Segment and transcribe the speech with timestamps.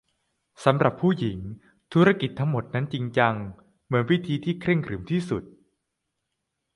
[0.65, 1.39] สำหรับผู้หญิง
[1.93, 3.35] ธุรกิจทั้งหมดนั้นจริงจัง
[3.85, 5.43] เหมือนพิธีที่เคร่งขรึมที่สุด